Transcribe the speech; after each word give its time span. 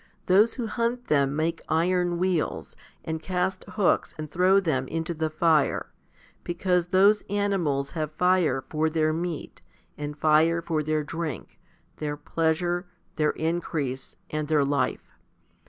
Those 0.25 0.55
who 0.55 0.65
hunt 0.65 1.09
them 1.09 1.35
make 1.35 1.61
iron 1.69 2.17
wheels, 2.17 2.75
and 3.05 3.21
cast 3.21 3.63
hooks 3.65 4.15
and 4.17 4.31
throw 4.31 4.59
them 4.59 4.87
into 4.87 5.13
the 5.13 5.29
fire, 5.29 5.91
because 6.43 6.87
those 6.87 7.21
animals 7.29 7.91
have 7.91 8.11
fire 8.13 8.63
for 8.67 8.89
their 8.89 9.13
meat, 9.13 9.61
and 9.99 10.17
fire 10.17 10.59
for 10.59 10.81
their 10.81 11.03
drink, 11.03 11.59
their 11.97 12.17
pleasure, 12.17 12.87
their 13.17 13.29
increase, 13.33 14.15
and 14.31 14.47
their 14.47 14.65
life. 14.65 15.07